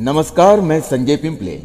नमस्कार, 0.00 0.60
मैं 0.60 0.80
संजय 0.80 1.16
पिंपले। 1.16 1.56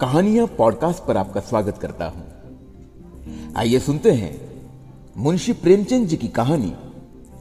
कहानियाँ 0.00 0.46
पॉडकास्ट 0.46 1.04
पर 1.04 1.16
आपका 1.16 1.40
स्वागत 1.40 1.78
करता 1.78 2.06
हूँ। 2.06 3.54
आइए 3.56 3.78
सुनते 3.78 4.10
हैं 4.12 4.64
मुंशी 5.16 5.52
प्रेमचंद 5.52 6.06
जी 6.06 6.16
की 6.16 6.28
कहानी, 6.28 6.72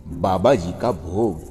बाबा 0.07 0.55
जी 0.55 0.71
का 0.81 0.91
भोग। 0.91 1.41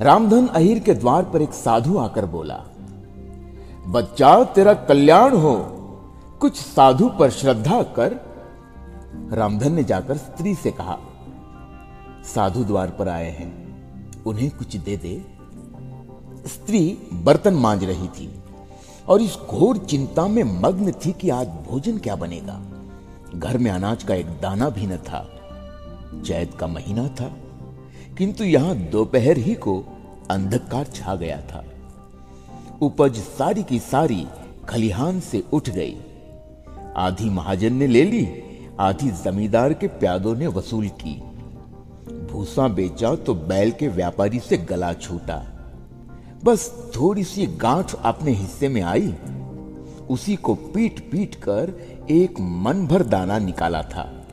रामधन 0.00 0.46
अहिर 0.46 0.78
के 0.78 0.94
द्वार 0.94 1.24
पर 1.24 1.42
एक 1.42 1.52
साधु 1.52 1.98
आकर 1.98 2.26
बोला, 2.26 2.62
बच्चा, 3.86 4.44
तेरा 4.44 4.74
कल्याण 4.74 5.36
हो। 5.36 5.56
कुछ 6.40 6.56
साधु 6.56 7.08
पर 7.08 7.30
श्रद्धा 7.30 7.82
कर। 7.82 8.20
रामधन 9.32 9.72
ने 9.72 9.84
जाकर 9.84 10.16
स्त्री 10.16 10.54
से 10.54 10.70
कहा, 10.70 10.98
साधु 12.34 12.64
द्वार 12.64 12.90
पर 12.90 13.08
आए 13.08 13.30
हैं, 13.30 14.22
उन्हें 14.24 14.50
कुछ 14.50 14.76
दे 14.76 14.96
दे। 14.96 15.33
स्त्री 16.46 16.80
बर्तन 17.12 17.54
मांज 17.54 17.84
रही 17.84 18.08
थी 18.08 18.28
और 19.08 19.22
इस 19.22 19.36
घोर 19.50 19.78
चिंता 19.78 20.26
में 20.26 20.42
मग्न 20.60 20.92
थी 20.92 21.12
कि 21.12 21.30
आज 21.30 21.46
भोजन 21.46 21.98
क्या 21.98 22.16
बनेगा। 22.16 22.60
घर 23.34 23.58
में 23.58 23.70
अनाज 23.70 24.04
का 24.04 24.14
एक 24.14 24.26
दाना 24.40 24.68
भी 24.70 24.86
न 24.86 24.96
था। 24.96 25.28
जैद 26.14 26.54
का 26.54 26.66
महीना 26.66 27.06
था, 27.08 27.32
किंतु 28.18 28.44
यहाँ 28.44 28.76
दोपहर 28.76 29.38
ही 29.38 29.54
को 29.54 29.84
अंधकार 30.30 30.84
छा 30.84 31.14
गया 31.14 31.40
था। 31.40 31.64
उपज 32.82 33.18
सारी 33.18 33.62
की 33.62 33.78
सारी 33.78 34.26
खलिहान 34.68 35.20
से 35.20 35.42
उठ 35.52 35.70
गई। 35.70 35.96
आधी 36.96 37.30
महाजन 37.30 37.72
ने 37.72 37.86
ले 37.86 38.04
ली, 38.04 38.26
आधी 38.80 39.10
जमींदार 39.24 39.72
के 39.72 39.86
प्यादों 39.86 40.34
ने 40.36 40.46
वसूल 40.46 40.88
की। 40.88 41.14
भूसा 42.32 42.68
बेचा 42.68 43.14
तो 43.14 43.34
बैल 43.34 43.70
के 43.70 43.88
व्यापारी 43.88 44.40
से 44.40 44.58
गला 44.58 44.92
छूटा। 44.92 45.42
बस 46.44 46.92
थोड़ी 46.96 47.24
सी 47.24 47.46
गांठ 47.46 47.94
अपने 47.94 48.32
हिस्से 48.32 48.68
में 48.68 48.82
आई। 48.82 49.14
उसी 50.10 50.36
को 50.36 50.54
पीट 50.54 51.10
पीट 51.10 51.34
कर 51.34 51.72
एक 52.10 52.40
मन 52.40 52.86
भर 52.86 53.02
दाना 53.02 53.38
निकाला 53.38 53.82
था। 53.82 54.26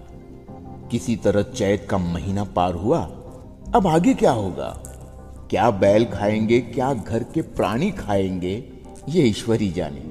किसी 0.92 1.16
तरह 1.16 1.42
चैत 1.42 1.88
का 1.90 1.98
महीना 1.98 2.44
पार 2.44 2.74
हुआ। 2.74 3.00
अब 3.76 3.88
आगे 3.88 4.14
क्या 4.14 4.32
होगा? 4.32 4.84
क्या 5.50 5.72
बैल 5.72 6.06
खाएँगे, 6.06 6.60
क्या 6.60 6.94
घर 6.94 7.24
के 7.24 7.42
प्राणी 7.42 7.92
खाएँगे? 7.92 8.70
ये 9.10 9.24
ईश्वरी 9.24 9.72
जाने। 9.72 10.02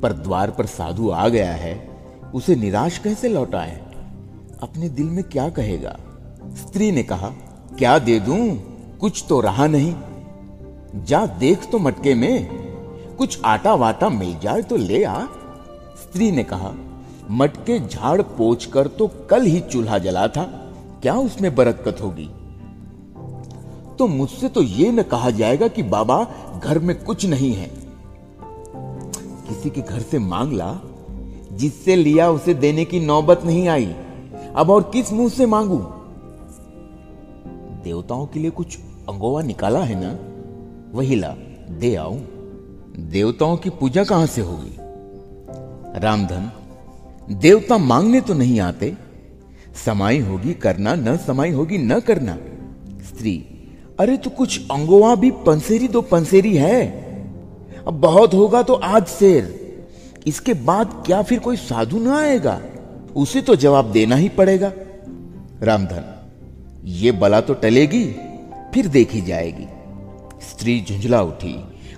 पर 0.00 0.12
द्वार 0.12 0.50
पर 0.50 0.66
साधु 0.66 1.10
आ 1.10 1.28
गया 1.28 1.52
है। 1.52 1.90
उसे 2.34 2.56
निराश 2.56 2.98
कैसे 2.98 3.28
लौटा 3.28 3.60
है 3.60 3.78
अपने 4.62 4.88
दिल 4.88 5.06
में 5.06 5.24
क्या 5.24 5.48
कहेगा? 5.48 5.96
स्त्री 6.44 6.92
ने 6.92 7.02
कहा, 7.02 7.28
क्या 7.78 7.98
दे 7.98 8.20
दूँ? 8.20 8.56
कुछ 9.00 9.24
तो 9.28 9.40
रहा 9.40 9.66
नहीं। 9.66 9.94
जा 10.96 11.26
देख 11.26 11.70
तो 11.70 11.78
मटके 11.78 12.14
में, 12.14 12.48
कुछ 13.16 13.40
आटा 13.44 13.74
वाटा 13.74 14.08
मिल 14.08 14.38
जाए 14.38 14.62
तो 14.62 14.76
ले 14.76 15.04
आ। 15.04 15.24
स्त्री 16.02 16.30
ने 16.30 16.44
कहा, 16.44 16.72
मटके 17.30 17.88
झाड़ 17.88 18.22
पोछ 18.22 18.66
कर 18.66 18.86
तो 18.86 19.10
कल 19.30 19.42
ही 19.42 19.60
चूल्हा 19.60 19.98
जला 19.98 20.28
था, 20.28 20.42
क्या 21.02 21.14
उसमें 21.14 21.54
बरकत 21.54 22.00
होगी? 22.02 22.30
तो 23.98 24.06
मुझसे 24.06 24.48
तो 24.48 24.62
ये 24.62 24.90
न 24.92 25.02
कहा 25.02 25.30
जाएगा 25.30 25.68
कि 25.68 25.82
बाबा 25.82 26.26
घर 26.64 26.78
में 26.78 27.04
कुछ 27.04 27.26
नहीं 27.26 27.52
है। 27.54 27.70
किसी 29.48 29.70
के 29.70 29.80
घर 29.80 30.00
से 30.00 30.18
मांग 30.18 30.52
ला, 30.52 30.80
जिससे 31.52 31.96
लिया 31.96 32.30
उसे 32.30 32.54
देने 32.54 32.84
की 32.84 33.00
नौबत 33.00 33.42
नहीं 33.44 33.68
आई। 33.68 33.94
अब 34.56 34.70
और 34.70 34.82
किस 34.82 35.12
मुँह 35.12 35.28
से 35.28 35.46
मांगू? 35.46 35.78
देवताओं 37.84 38.26
के 38.26 38.40
लिए 38.40 38.50
कुछ 38.50 38.78
अंगोवा 39.08 39.42
निकाला 39.42 39.80
है 39.80 40.00
ना? 40.00 40.18
वही 40.92 41.16
ला, 41.16 41.28
दे 41.70 41.94
आऊँ। 41.94 42.18
देवताओं 42.98 43.56
की 43.56 43.70
पूजा 43.70 44.04
कहाँ 44.04 44.26
से 44.26 44.40
होगी? 44.40 44.76
रामधन 46.00 46.50
देवता 47.34 47.78
मांगने 47.78 48.20
तो 48.20 48.34
नहीं 48.34 48.60
आते। 48.60 48.96
समाई 49.84 50.18
होगी 50.18 50.54
करना, 50.54 50.94
न 50.94 51.16
समाई 51.16 51.50
होगी 51.50 51.78
न 51.78 52.00
करना। 52.00 52.36
स्त्री, 53.02 53.46
अरे 54.00 54.16
तो 54.16 54.30
कुछ 54.30 54.60
अंगोवा 54.70 55.14
भी 55.14 55.30
पंसेरी 55.30 55.88
दो 55.88 56.02
पंसेरी 56.02 56.56
है। 56.56 56.86
अब 57.86 57.94
बहुत 57.94 58.34
होगा 58.34 58.62
तो 58.62 58.74
आज 58.74 59.06
शेर। 59.06 59.60
इसके 60.26 60.54
बाद 60.54 61.02
क्या 61.06 61.22
फिर 61.22 61.38
कोई 61.38 61.56
साधु 61.56 61.98
ना 61.98 62.18
आएगा? 62.18 62.60
उसे 63.16 63.40
तो 63.40 63.56
जवाब 63.56 63.92
देना 63.92 64.16
ही 64.16 64.28
पड़ेगा। 64.28 64.72
रामधन 65.62 66.28
ये 66.84 67.12
बला 67.12 67.40
तो 67.40 67.54
टलेगी, 67.54 68.04
फिर 68.74 68.88
देखी 68.88 69.20
जाएगी। 69.20 69.66
स्त्री 70.40 70.80
झुंझला 70.80 71.22
उठी 71.22 71.54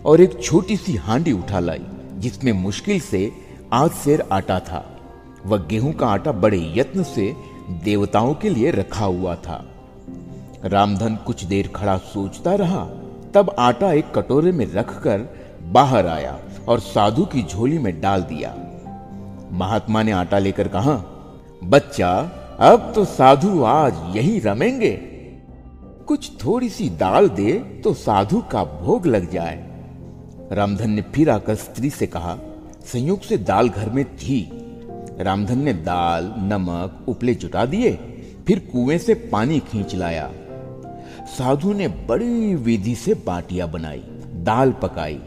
और 0.06 0.20
एक 0.20 0.42
छोटी 0.42 0.76
सी 0.76 0.96
हांडी 0.96 1.32
उठा 1.32 1.60
लाई, 1.60 1.84
जिसमें 2.14 2.52
मुश्किल 2.52 3.00
से 3.00 3.32
आज 3.72 3.90
शेर 3.90 4.24
आटा 4.32 4.58
था। 4.60 4.84
वह 5.46 5.58
गेहूँ 5.58 5.92
का 5.92 6.06
आटा 6.06 6.32
बड़े 6.32 6.72
यत्न 6.76 7.02
से 7.02 7.34
देवताओं 7.84 8.34
के 8.34 8.50
लिए 8.50 8.70
रखा 8.70 9.04
हुआ 9.04 9.34
था। 9.34 9.64
रामधन 10.64 11.16
कुछ 11.16 11.44
देर 11.44 11.68
खड़ा 11.68 11.96
सोचता 11.96 12.54
रहा, 12.54 12.84
तब 13.34 13.54
आटा 13.58 13.92
एक 13.92 14.12
कटोरे 14.14 14.52
में 14.52 14.66
रखकर 14.72 15.28
बाहर 15.62 16.06
आया 16.06 16.38
और 16.68 16.80
साधु 16.80 17.24
की 17.24 17.42
झोली 17.42 17.78
में 17.78 18.00
डाल 18.00 18.22
दिया। 18.22 18.54
महात्मा 19.52 20.02
ने 20.02 20.12
आटा 20.12 20.38
लेकर 20.38 20.68
कहा, 20.68 20.94
बच्चा, 21.64 22.10
अब 22.60 22.92
तो 22.94 23.04
साधु 23.04 23.62
आज 23.62 24.16
यही 24.16 24.38
रमेंगे। 24.38 25.11
कुछ 26.08 26.30
थोड़ी 26.44 26.68
सी 26.68 26.88
दाल 26.90 27.28
दे 27.28 27.52
तो 27.84 27.92
साधु 27.94 28.40
का 28.52 28.64
भोग 28.64 29.06
लग 29.06 29.30
जाए। 29.30 29.56
रामधन 30.52 30.90
ने 30.90 31.02
फिर 31.14 31.30
आकर 31.30 31.54
स्त्री 31.54 31.90
से 31.90 32.06
कहा, 32.06 32.36
संयोग 32.84 33.20
से 33.20 33.38
दाल 33.38 33.68
घर 33.68 33.90
में 33.90 34.04
थी। 34.16 34.40
रामधन 35.18 35.58
ने 35.58 35.72
दाल, 35.72 36.34
नमक, 36.38 37.04
उपले 37.08 37.34
जुटा 37.34 37.64
दिए, 37.64 37.92
फिर 38.46 38.58
कुएँ 38.72 38.98
से 38.98 39.14
पानी 39.32 39.58
खींच 39.60 39.94
लाया। 39.94 40.30
साधु 41.28 41.72
ने 41.72 41.88
बड़ी 41.88 42.54
विधि 42.54 42.94
से 42.94 43.14
बाटिया 43.26 43.66
बनाई, 43.66 44.02
दाल 44.42 44.72
पकाई 44.72 45.20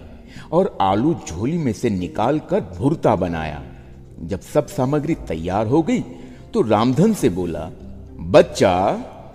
और 0.52 0.78
आलू 0.82 1.14
झोली 1.28 1.58
में 1.58 1.74
से 1.74 1.90
निकाल 1.90 2.40
कर 2.40 2.62
भुरता 2.78 3.16
बनाया। 3.16 3.64
जब 4.22 4.40
सब 4.44 4.68
सामग्री 4.68 5.16
तैयार 5.28 5.68
हो 5.68 5.82
गई 5.82 6.00
तो 6.54 6.62
रामधन 6.62 7.14
से 7.14 7.30
बोला, 7.30 7.70
बच्चा 8.20 8.72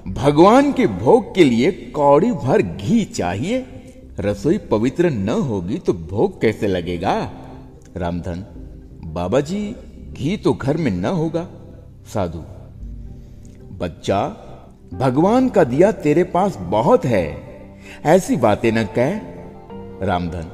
भगवान 0.08 0.72
के 0.72 0.86
भोग 0.86 1.34
के 1.34 1.44
लिए 1.44 1.70
कौड़ी 1.70 2.32
भर 2.32 2.62
घी 2.62 3.04
चाहिए। 3.04 3.66
रसोई 4.20 4.58
पवित्र 4.58 5.10
न 5.10 5.28
होगी 5.28 5.78
तो 5.78 5.92
भोग 5.92 6.40
कैसे 6.40 6.66
लगेगा? 6.66 7.30
रामधन 7.96 8.44
बाबा 9.04 9.40
जी 9.40 9.76
घी 10.12 10.36
तो 10.36 10.52
घर 10.52 10.76
में 10.76 10.90
न 10.90 11.04
होगा। 11.04 11.46
साधु, 12.14 12.38
बच्चा, 13.78 14.22
भगवान 14.94 15.48
का 15.48 15.64
दिया 15.64 15.92
तेरे 15.92 16.24
पास 16.24 16.56
बहुत 16.56 17.04
है। 17.04 17.26
ऐसी 18.04 18.36
बातें 18.36 18.72
न 18.72 18.84
कह। 18.98 19.16
रामधन, 20.06 20.50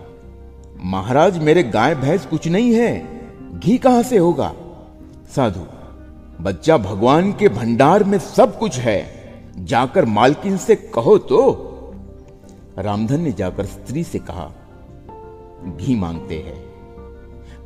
महाराज 0.84 1.38
मेरे 1.38 1.62
गाय 1.62 1.94
भैंस 1.94 2.26
कुछ 2.26 2.48
नहीं 2.48 2.74
है। 2.74 3.60
घी 3.60 3.78
कहाँ 3.78 4.02
से 4.02 4.18
होगा? 4.18 4.54
साधु, 5.36 5.66
बच्चा 6.42 6.76
भगवान 6.76 7.32
के 7.32 7.48
भंडार 7.48 8.04
में 8.04 8.18
सब 8.18 8.58
कुछ 8.58 8.78
है। 8.78 9.15
जाकर 9.58 10.04
मालकिन 10.04 10.56
से 10.56 10.76
कहो 10.76 11.18
तो? 11.18 11.38
रामधन 12.78 13.20
ने 13.20 13.32
जाकर 13.32 13.66
स्त्री 13.66 14.04
से 14.04 14.18
कहा, 14.18 14.52
घी 15.76 15.94
मांगते 15.94 16.38
हैं। 16.38 16.64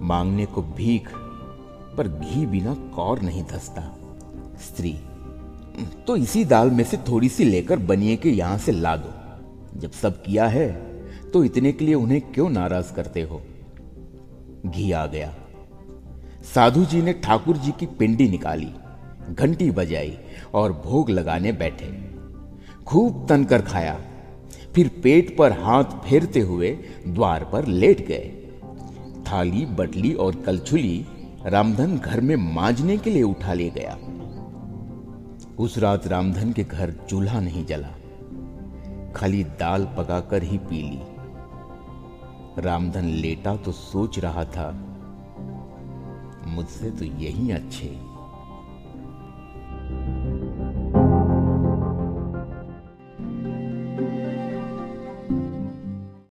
मांगने 0.02 0.46
को 0.46 0.62
भीख, 0.62 1.10
पर 1.96 2.08
घी 2.08 2.46
बिना 2.46 2.74
कौर 2.74 3.20
नहीं 3.20 3.44
धसता। 3.44 3.96
स्त्री 4.60 5.00
तो 6.06 6.16
इसी 6.16 6.44
दाल 6.44 6.70
में 6.70 6.84
से 6.84 6.96
थोड़ी 6.96 7.28
सी 7.28 7.44
लेकर 7.44 7.78
बनिए 7.78 8.16
के 8.16 8.30
यहाँ 8.30 8.58
से 8.58 8.72
ला 8.72 8.96
दो 8.96 9.78
जब 9.80 9.90
सब 9.90 10.22
किया 10.22 10.46
है 10.48 10.72
तो 11.30 11.44
इतने 11.44 11.72
के 11.72 11.84
लिए 11.84 11.94
उन्हें 11.94 12.20
क्यों 12.32 12.48
नाराज़ 12.50 12.92
करते 12.92 13.22
हो? 13.22 13.40
घी 14.66 14.92
आ 14.92 15.06
गया। 15.06 15.34
साधु 16.54 16.84
जी 16.84 17.02
ने 17.02 17.12
ठाकुर 17.12 17.56
जी 17.56 17.70
की 17.70 17.86
पिंडी 17.86 18.28
निकाली। 18.28 18.70
घंटी 19.30 19.70
बजाई 19.70 20.16
और 20.54 20.72
भोग 20.84 21.10
लगाने 21.10 21.52
बैठे। 21.52 21.86
खूब 22.84 23.26
तनकर 23.28 23.62
खाया। 23.62 23.98
फिर 24.74 24.88
पेट 25.02 25.36
पर 25.36 25.52
हाथ 25.52 25.84
फेरते 26.04 26.40
हुए 26.40 26.70
द्वार 27.08 27.44
पर 27.44 27.66
लेट 27.66 28.06
गए। 28.06 28.36
थाली, 29.26 29.64
बटली 29.66 30.12
और 30.14 30.34
कलछुली 30.36 31.06
रामधन 31.46 31.96
घर 31.98 32.20
में 32.20 32.36
मांजने 32.54 32.96
के 32.98 33.10
लिए 33.10 33.22
उठा 33.22 33.52
ले 33.52 33.68
गया। 33.70 33.98
उस 35.58 35.78
रात 35.78 36.06
रामधन 36.06 36.52
के 36.52 36.64
घर 36.64 36.92
चूल्हा 37.08 37.40
नहीं 37.40 37.64
जला। 37.66 37.94
खाली 39.16 39.42
दाल 39.44 39.84
पकाकर 39.98 40.42
ही 40.42 40.58
पी 40.58 40.82
ली। 40.82 41.00
रामधन 42.58 43.04
लेटा 43.04 43.56
तो 43.56 43.72
सोच 43.72 44.18
रहा 44.18 44.44
था, 44.44 44.70
मुझसे 46.46 46.90
तो 46.90 47.04
यही 47.04 47.50
अच्छे। 47.50 48.09